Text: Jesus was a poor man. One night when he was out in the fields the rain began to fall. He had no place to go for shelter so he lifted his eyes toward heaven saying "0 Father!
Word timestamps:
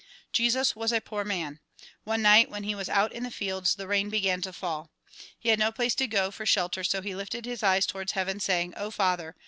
Jesus 0.33 0.75
was 0.75 0.91
a 0.91 0.99
poor 0.99 1.23
man. 1.23 1.59
One 2.05 2.23
night 2.23 2.49
when 2.49 2.63
he 2.63 2.73
was 2.73 2.89
out 2.89 3.11
in 3.13 3.21
the 3.21 3.29
fields 3.29 3.75
the 3.75 3.87
rain 3.87 4.09
began 4.09 4.41
to 4.41 4.51
fall. 4.51 4.89
He 5.37 5.49
had 5.49 5.59
no 5.59 5.71
place 5.71 5.93
to 5.93 6.07
go 6.07 6.31
for 6.31 6.43
shelter 6.43 6.83
so 6.83 7.03
he 7.03 7.13
lifted 7.13 7.45
his 7.45 7.61
eyes 7.61 7.85
toward 7.85 8.09
heaven 8.09 8.39
saying 8.39 8.73
"0 8.75 8.89
Father! 8.89 9.35